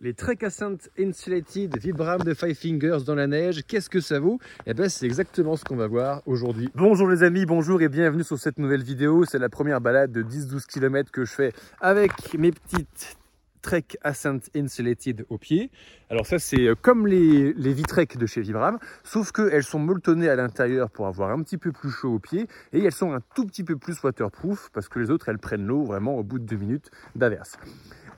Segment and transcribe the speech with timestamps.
[0.00, 4.38] Les Trekascent Insulated Vibram de Five Fingers dans la neige, qu'est-ce que ça vaut?
[4.64, 6.70] Eh bien c'est exactement ce qu'on va voir aujourd'hui.
[6.76, 9.24] Bonjour les amis, bonjour et bienvenue sur cette nouvelle vidéo.
[9.24, 13.18] C'est la première balade de 10-12 km que je fais avec mes petites
[13.60, 15.72] Trek Ascent Insulated au pied.
[16.10, 20.28] Alors ça c'est euh, comme les, les Vitrek de chez Vibram, sauf qu'elles sont molletonnées
[20.28, 23.20] à l'intérieur pour avoir un petit peu plus chaud au pied et elles sont un
[23.34, 26.38] tout petit peu plus waterproof parce que les autres elles prennent l'eau vraiment au bout
[26.38, 27.58] de deux minutes d'averse.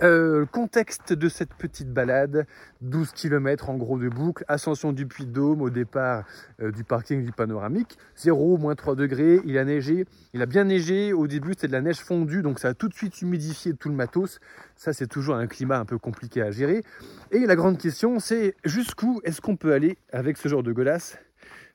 [0.02, 2.46] Euh, contexte de cette petite balade,
[2.80, 6.24] 12 km en gros de boucle, ascension du Puy Dôme au départ
[6.62, 10.64] euh, du parking du panoramique, 0, moins 3 degrés, il a neigé, il a bien
[10.64, 13.74] neigé, au début c'était de la neige fondue, donc ça a tout de suite humidifié
[13.74, 14.40] tout le matos,
[14.74, 16.82] ça c'est toujours un climat un peu compliqué à gérer.
[17.30, 21.18] Et la grande question c'est jusqu'où est-ce qu'on peut aller avec ce genre de glace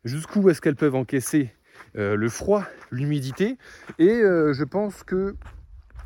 [0.04, 1.54] Jusqu'où est-ce qu'elles peuvent encaisser
[1.96, 3.58] euh, le froid, l'humidité
[4.00, 5.36] Et euh, je pense que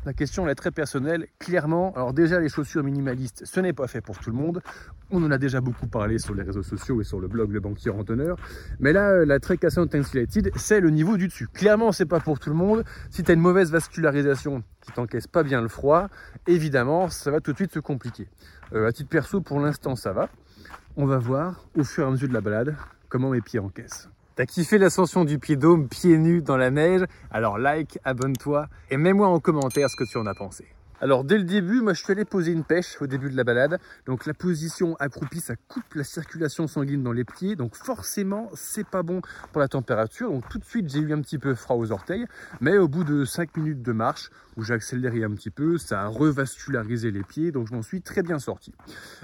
[0.06, 1.26] la question est très personnelle.
[1.38, 4.62] Clairement, alors déjà les chaussures minimalistes, ce n'est pas fait pour tout le monde.
[5.10, 7.60] On en a déjà beaucoup parlé sur les réseaux sociaux et sur le blog Le
[7.60, 8.36] Banquier Randonneur.
[8.78, 11.48] Mais là, la Trek Insulated, c'est le niveau du dessus.
[11.48, 12.84] Clairement, c'est pas pour tout le monde.
[13.10, 16.08] Si tu as une mauvaise vascularisation qui t'encaisse pas bien le froid,
[16.46, 18.28] évidemment, ça va tout de suite se compliquer.
[18.72, 20.28] Euh, à titre perso, pour l'instant, ça va.
[20.96, 22.76] On va voir au fur et à mesure de la balade
[23.08, 24.08] comment mes pieds encaissent.
[24.40, 27.04] T'as kiffé l'ascension du pied dôme pieds nus dans la neige?
[27.30, 30.64] Alors like, abonne-toi et mets-moi en commentaire ce que tu en as pensé.
[31.02, 33.44] Alors dès le début, moi je suis allé poser une pêche au début de la
[33.44, 33.78] balade.
[34.04, 37.56] Donc la position accroupie, ça coupe la circulation sanguine dans les pieds.
[37.56, 40.30] Donc forcément, c'est pas bon pour la température.
[40.30, 42.26] Donc tout de suite, j'ai eu un petit peu froid aux orteils.
[42.60, 46.02] Mais au bout de 5 minutes de marche, où j'ai accéléré un petit peu, ça
[46.02, 47.50] a revascularisé les pieds.
[47.50, 48.74] Donc je m'en suis très bien sorti.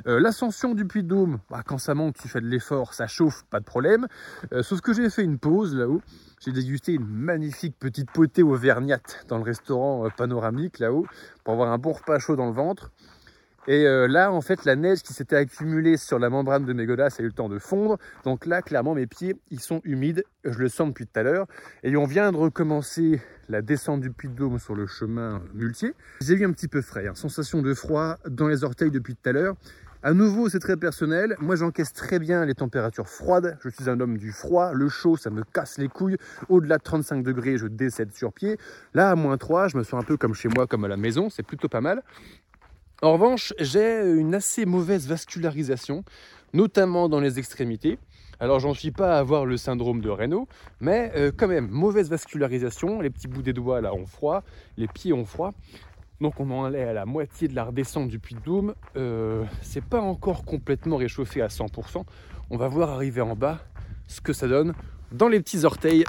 [0.06, 3.06] Euh, L'ascension du Puy de Dôme, bah, quand ça monte, tu fais de l'effort, ça
[3.06, 4.06] chauffe, pas de problème.
[4.52, 6.00] Euh, sauf que j'ai fait une pause là-haut.
[6.44, 11.06] J'ai dégusté une magnifique petite potée auvergnate dans le restaurant euh, panoramique là-haut
[11.44, 12.92] pour avoir un bon repas chaud dans le ventre.
[13.68, 16.86] Et euh, là, en fait, la neige qui s'était accumulée sur la membrane de mes
[16.86, 17.98] godasses a eu le temps de fondre.
[18.24, 20.22] Donc là, clairement, mes pieds, ils sont humides.
[20.44, 21.46] Je le sens depuis tout à l'heure.
[21.82, 25.94] Et on vient de recommencer la descente du Puy de Dôme sur le chemin muletier.
[26.20, 27.14] J'ai eu un petit peu frais, hein.
[27.14, 29.56] sensation de froid dans les orteils depuis tout à l'heure.
[30.06, 31.34] À nouveau, c'est très personnel.
[31.40, 33.58] Moi, j'encaisse très bien les températures froides.
[33.60, 34.72] Je suis un homme du froid.
[34.72, 36.16] Le chaud, ça me casse les couilles.
[36.48, 38.56] Au-delà de 35 degrés, je décède sur pied.
[38.94, 40.96] Là, à moins 3, je me sens un peu comme chez moi, comme à la
[40.96, 41.28] maison.
[41.28, 42.04] C'est plutôt pas mal.
[43.02, 46.04] En revanche, j'ai une assez mauvaise vascularisation,
[46.52, 47.98] notamment dans les extrémités.
[48.38, 50.46] Alors, j'en suis pas à avoir le syndrome de Raynaud,
[50.78, 53.00] mais euh, quand même, mauvaise vascularisation.
[53.00, 54.44] Les petits bouts des doigts là ont froid,
[54.76, 55.52] les pieds ont froid.
[56.20, 58.74] Donc on en est à la moitié de la redescente du Puy de Dôme.
[58.96, 62.04] Euh, c'est pas encore complètement réchauffé à 100%.
[62.50, 63.58] On va voir arriver en bas
[64.08, 64.72] ce que ça donne
[65.12, 66.04] dans les petits orteils.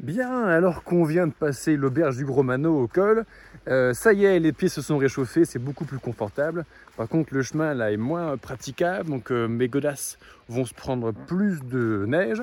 [0.00, 3.24] Bien, alors qu'on vient de passer l'auberge du Gros Mano au col,
[3.68, 6.64] euh, ça y est, les pieds se sont réchauffés, c'est beaucoup plus confortable.
[6.96, 10.18] Par contre, le chemin là est moins praticable, donc euh, mes godasses
[10.48, 12.42] vont se prendre plus de neige.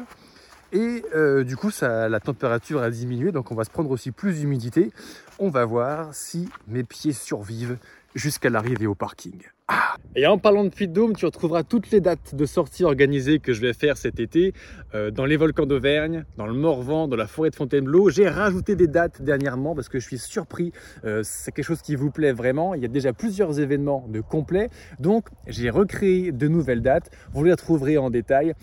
[0.74, 4.12] Et euh, du coup, ça, la température a diminué, donc on va se prendre aussi
[4.12, 4.92] plus d'humidité.
[5.40, 7.78] On va voir si mes pieds survivent
[8.16, 9.42] jusqu'à l'arrivée au parking.
[9.68, 12.84] Ah et en parlant de Puy de Dôme, tu retrouveras toutes les dates de sorties
[12.84, 14.54] organisées que je vais faire cet été
[14.94, 18.10] euh, dans les volcans d'Auvergne, dans le Morvan, dans la forêt de Fontainebleau.
[18.10, 20.74] J'ai rajouté des dates dernièrement parce que je suis surpris.
[21.06, 22.74] Euh, c'est quelque chose qui vous plaît vraiment.
[22.74, 24.70] Il y a déjà plusieurs événements de complets.
[25.00, 27.10] Donc, j'ai recréé de nouvelles dates.
[27.32, 28.54] Vous les retrouverez en détail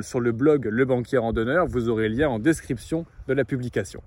[0.00, 1.66] sur le blog Le Banquier Randonneur.
[1.66, 4.02] Vous aurez le lien en description de la publication.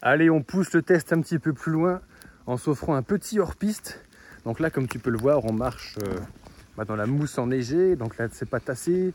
[0.00, 2.00] Allez, on pousse le test un petit peu plus loin
[2.46, 4.04] en s'offrant un petit hors-piste
[4.48, 6.18] donc là, comme tu peux le voir, on marche euh,
[6.74, 7.96] bah, dans la mousse enneigée.
[7.96, 9.12] Donc là, c'est pas tassé.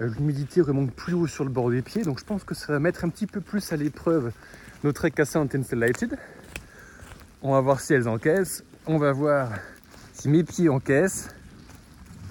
[0.00, 2.04] Euh, l'humidité remonte plus haut sur le bord des pieds.
[2.04, 4.30] Donc je pense que ça va mettre un petit peu plus à l'épreuve
[4.84, 6.16] notre Cassant Insulated.
[7.42, 8.62] On va voir si elles encaissent.
[8.86, 9.50] On va voir
[10.12, 11.30] si mes pieds encaissent.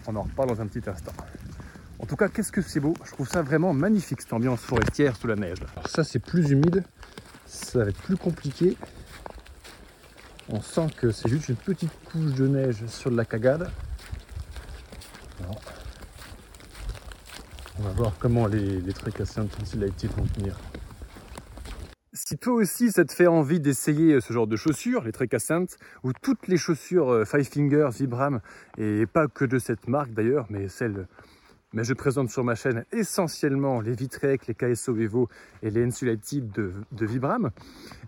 [0.07, 1.11] On en reparle dans un petit instant.
[1.99, 2.93] En tout cas, qu'est-ce que c'est beau?
[3.03, 5.57] Je trouve ça vraiment magnifique, cette ambiance forestière sous la neige.
[5.75, 6.85] Alors ça, c'est plus humide.
[7.47, 8.77] Ça va être plus compliqué.
[10.49, 13.69] On sent que c'est juste une petite couche de neige sur la cagade.
[17.77, 20.57] On va voir comment les, les Trecassin Insulated vont tenir.
[22.13, 26.13] Si toi aussi ça te fait envie d'essayer ce genre de chaussures, les Trecascent, ou
[26.13, 28.39] toutes les chaussures euh, Five Fingers, Vibram,
[28.77, 31.07] et pas que de cette marque d'ailleurs, mais celles
[31.75, 35.27] mais je présente sur ma chaîne essentiellement les Vitrec, les KSO Evo
[35.61, 37.51] et les Insulated de, de Vibram,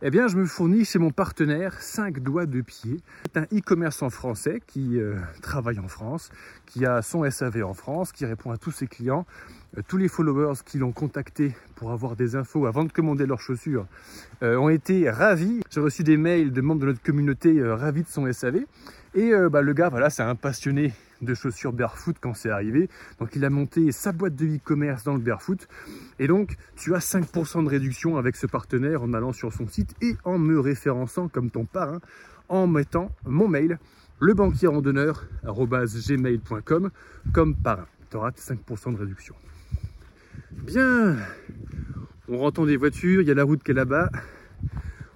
[0.02, 3.02] eh bien je me fournis chez mon partenaire 5 doigts de pied.
[3.26, 6.32] C'est un e-commerce en français qui euh, travaille en France,
[6.66, 9.26] qui a son SAV en France, qui répond à tous ses clients.
[9.78, 13.42] Euh, tous les followers qui l'ont contacté pour avoir des infos avant de commander leurs
[13.42, 13.86] chaussures
[14.44, 15.60] euh, ont été ravis.
[15.70, 18.62] J'ai reçu des mails de membres de notre communauté ravis de son SAV.
[19.14, 22.90] Et bah, le gars, voilà, c'est un passionné de chaussures barefoot quand c'est arrivé.
[23.20, 25.68] Donc il a monté sa boîte de e-commerce dans le barefoot.
[26.20, 29.96] Et donc tu as 5% de réduction avec ce partenaire en allant sur son site
[30.02, 32.00] et en me référençant comme ton parrain
[32.50, 33.80] en mettant mon mail
[34.20, 36.90] lebanquierrandonneur.gmail.com
[37.34, 37.88] comme parrain.
[38.10, 39.36] Tu auras 5% de réduction.
[40.52, 41.18] Bien,
[42.28, 44.10] on rentre des voitures, il y a la route qui est là-bas.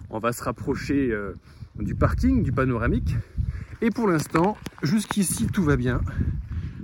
[0.10, 1.34] On va se rapprocher euh,
[1.78, 3.16] du parking, du panoramique.
[3.82, 6.02] Et pour l'instant, jusqu'ici, tout va bien.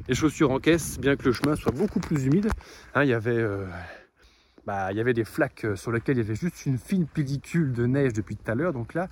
[0.08, 2.50] Les chaussures en caisse, bien que le chemin soit beaucoup plus humide.
[2.96, 3.66] Hein, il, y avait, euh,
[4.66, 7.06] bah, il y avait des flaques euh, sur lesquelles il y avait juste une fine
[7.06, 8.74] pellicule de neige depuis tout à l'heure.
[8.74, 9.10] Donc là,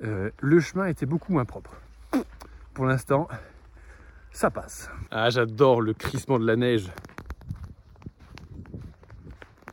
[0.00, 1.80] le chemin était beaucoup moins propre.
[2.74, 3.28] Pour l'instant,
[4.32, 4.90] ça passe.
[5.10, 6.90] Ah, j'adore le crissement de la neige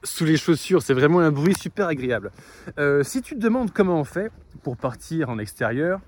[0.03, 0.81] sous les chaussures.
[0.81, 2.31] C'est vraiment un bruit super agréable.
[2.77, 4.31] Euh, si tu te demandes comment on fait
[4.63, 6.01] pour partir en extérieur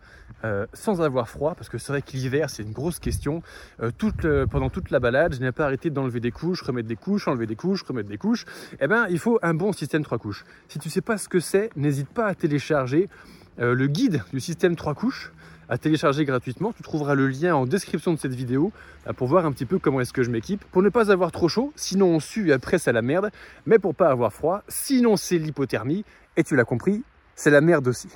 [0.43, 3.41] euh, sans avoir froid, parce que c'est vrai que l'hiver c'est une grosse question.
[3.81, 6.95] Euh, toute pendant toute la balade, je n'ai pas arrêté d'enlever des couches, remettre des
[6.95, 8.45] couches, enlever des couches, remettre des couches.
[8.79, 10.45] Eh bien, il faut un bon système 3 couches.
[10.67, 13.09] Si tu sais pas ce que c'est, n'hésite pas à télécharger
[13.57, 15.31] le guide du système 3 couches
[15.71, 16.73] à télécharger gratuitement.
[16.73, 18.73] Tu trouveras le lien en description de cette vidéo
[19.07, 20.63] euh, pour voir un petit peu comment est-ce que je m'équipe.
[20.65, 23.31] Pour ne pas avoir trop chaud, sinon on sue et après c'est la merde,
[23.65, 26.03] mais pour pas avoir froid, sinon c'est l'hypothermie,
[26.35, 27.03] et tu l'as compris,
[27.35, 28.09] c'est la merde aussi.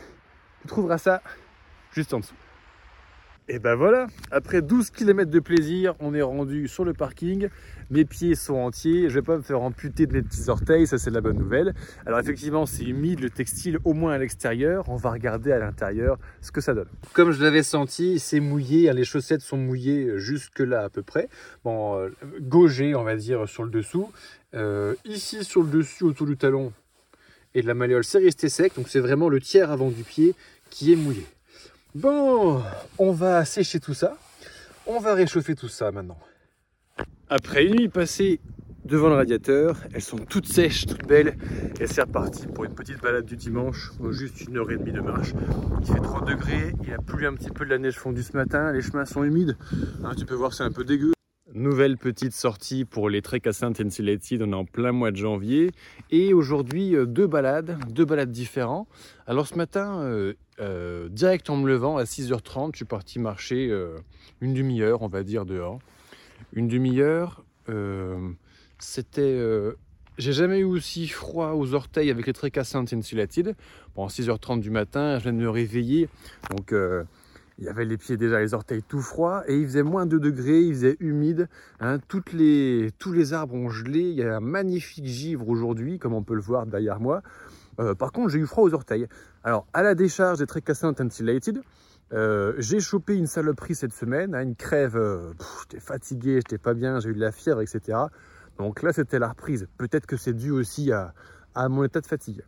[0.61, 1.21] Tu trouveras ça
[1.95, 2.35] juste en dessous.
[3.47, 7.47] Et ben voilà, après 12 km de plaisir, on est rendu sur le parking.
[7.91, 10.97] Mes pieds sont entiers, je vais pas me faire amputer de mes petits orteils, ça
[10.97, 11.75] c'est la bonne nouvelle.
[12.07, 14.89] Alors effectivement, c'est humide le textile au moins à l'extérieur.
[14.89, 16.87] On va regarder à l'intérieur ce que ça donne.
[17.13, 21.03] Comme je l'avais senti, c'est mouillé, hein, les chaussettes sont mouillées jusque là à peu
[21.03, 21.29] près.
[21.63, 22.09] Bon, euh,
[22.39, 24.11] gaugé on va dire sur le dessous.
[24.55, 26.73] Euh, ici sur le dessus autour du talon
[27.53, 28.73] et de la malléole, c'est resté sec.
[28.75, 30.33] Donc c'est vraiment le tiers avant du pied
[30.71, 31.25] qui est mouillé.
[31.95, 32.61] Bon,
[32.97, 34.17] on va sécher tout ça.
[34.85, 36.17] On va réchauffer tout ça maintenant.
[37.29, 38.41] Après une nuit passée
[38.83, 41.37] devant le radiateur, elles sont toutes sèches, toutes belles.
[41.79, 44.99] Et c'est reparti pour une petite balade du dimanche, juste une heure et demie de
[44.99, 45.31] marche.
[45.79, 48.35] Il fait 30 degrés, il a plu un petit peu de la neige fondue ce
[48.35, 49.55] matin, les chemins sont humides.
[50.03, 51.14] Hein, tu peux voir c'est un peu dégueu.
[51.55, 55.71] Nouvelle petite sortie pour les Trek à Saint on est en plein mois de janvier.
[56.11, 58.89] Et aujourd'hui, euh, deux balades, deux balades différents.
[59.25, 63.73] Alors ce matin, euh, euh, direct en me levant à 6h30, je suis parti marcher
[64.41, 65.79] une demi-heure, on va dire, dehors.
[66.51, 67.45] Une demi-heure,
[68.77, 69.39] c'était...
[70.17, 73.55] j'ai jamais eu aussi froid aux orteils avec les Trek à Saint Insulated.
[73.95, 76.09] Bon, 6h30 du matin, je viens de me réveiller,
[76.49, 76.73] donc
[77.57, 80.17] il y avait les pieds déjà, les orteils tout froids et il faisait moins de
[80.17, 81.47] degrés, il faisait humide.
[81.79, 81.99] Hein.
[82.33, 84.01] Les, tous les arbres ont gelé.
[84.01, 87.21] Il y a un magnifique givre aujourd'hui, comme on peut le voir derrière moi.
[87.79, 89.07] Euh, par contre, j'ai eu froid aux orteils.
[89.43, 91.61] Alors, à la décharge des Trecassin Intensilated,
[92.13, 94.97] euh, j'ai chopé une saloperie cette semaine, hein, une crève.
[94.97, 95.31] Euh,
[95.61, 97.97] j'étais fatigué, j'étais pas bien, j'ai eu de la fièvre, etc.
[98.57, 99.67] Donc là, c'était la reprise.
[99.77, 101.13] Peut-être que c'est dû aussi à,
[101.53, 102.43] à mon état de fatigue.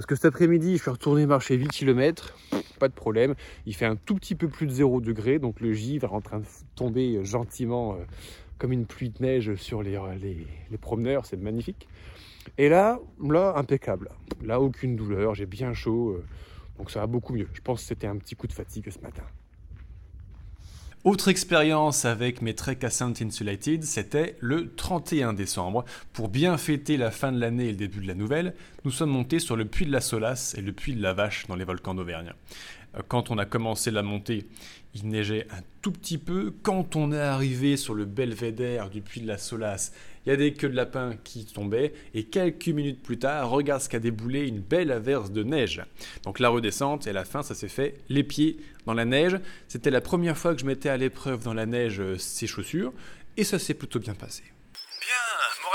[0.00, 2.34] Parce que cet après-midi, je suis retourné marcher 8 km,
[2.78, 3.34] pas de problème.
[3.66, 6.22] Il fait un tout petit peu plus de 0 degré, donc le givre est en
[6.22, 7.96] train de tomber gentiment euh,
[8.56, 9.98] comme une pluie de neige sur les,
[10.70, 11.86] les, promeneurs, c'est magnifique.
[12.56, 14.08] Et là, là, impeccable.
[14.42, 16.24] Là, aucune douleur, j'ai bien chaud, euh,
[16.78, 17.48] donc ça va beaucoup mieux.
[17.52, 19.24] Je pense que c'était un petit coup de fatigue ce matin.
[21.02, 25.86] Autre expérience avec mes treks à Saint Insulated, c'était le 31 décembre.
[26.12, 29.08] Pour bien fêter la fin de l'année et le début de la nouvelle, nous sommes
[29.08, 31.64] montés sur le puits de la Solace et le puits de la Vache dans les
[31.64, 32.34] volcans d'Auvergne.
[32.96, 34.46] Euh, quand on a commencé la montée,
[34.94, 36.52] il neigeait un tout petit peu.
[36.62, 40.36] Quand on est arrivé sur le belvédère du puits de la Solace, il y a
[40.36, 41.92] des queues de lapin qui tombaient.
[42.14, 45.82] Et quelques minutes plus tard, regarde ce qu'a déboulé une belle averse de neige.
[46.24, 49.38] Donc la redescente et la fin, ça s'est fait les pieds dans la neige.
[49.68, 52.92] C'était la première fois que je mettais à l'épreuve dans la neige euh, ces chaussures.
[53.36, 54.42] Et ça s'est plutôt bien passé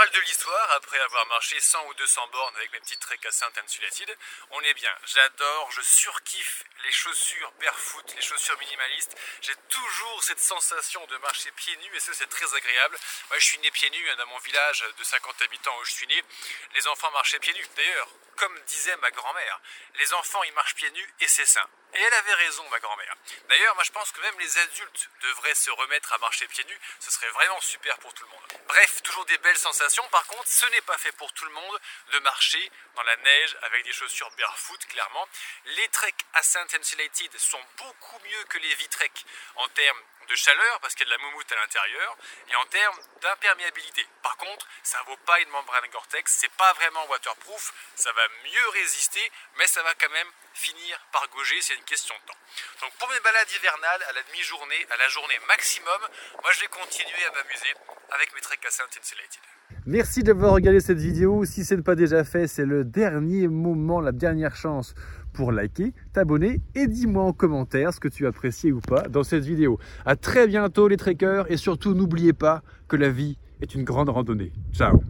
[0.04, 4.16] de l'histoire, après avoir marché 100 ou 200 bornes avec mes petites treks à Saint-Insulated,
[4.52, 4.92] on est bien.
[5.06, 9.16] J'adore, je surkiffe les chaussures barefoot, les chaussures minimalistes.
[9.42, 13.00] J'ai toujours cette sensation de marcher pieds nus et ça c'est très agréable.
[13.30, 15.94] Moi je suis né pieds nus hein, dans mon village de 50 habitants où je
[15.94, 16.22] suis né.
[16.74, 17.68] Les enfants marchaient pieds nus.
[17.76, 19.62] D'ailleurs, comme disait ma grand-mère,
[19.96, 21.68] les enfants ils marchent pieds nus et c'est sain.
[21.96, 23.16] Et elle avait raison, ma grand-mère.
[23.48, 26.80] D'ailleurs, moi je pense que même les adultes devraient se remettre à marcher pieds nus.
[27.00, 28.44] Ce serait vraiment super pour tout le monde.
[28.68, 30.06] Bref, toujours des belles sensations.
[30.10, 31.80] Par contre, ce n'est pas fait pour tout le monde
[32.12, 35.28] de marcher dans la neige avec des chaussures barefoot, clairement.
[35.66, 39.12] Les treks à Saint Insulated sont beaucoup mieux que les V-Trek
[39.56, 42.18] en termes de chaleur parce qu'il y a de la moumoute à l'intérieur
[42.50, 44.06] et en termes d'imperméabilité.
[44.24, 48.70] Par contre, ça vaut pas une membrane Gore-Tex, c'est pas vraiment waterproof, ça va mieux
[48.70, 52.40] résister, mais ça va quand même finir par gauger, c'est une question de temps.
[52.82, 56.02] Donc pour mes balades hivernales, à la demi-journée, à la journée maximum,
[56.42, 57.74] moi je vais continuer à m'amuser
[58.12, 59.42] avec mes Trek Saint Insulated.
[59.86, 61.46] Merci d'avoir regardé cette vidéo.
[61.46, 64.96] Si ce n'est pas déjà fait, c'est le dernier moment, la dernière chance
[65.36, 69.44] pour liker, t'abonner et dis-moi en commentaire ce que tu apprécies ou pas dans cette
[69.44, 69.78] vidéo.
[70.06, 74.10] A très bientôt les trekkers et surtout n'oubliez pas que la vie est une grande
[74.10, 74.54] randonnée.
[74.74, 75.02] Ciao